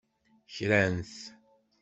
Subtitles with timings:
[0.55, 1.13] Kran-t.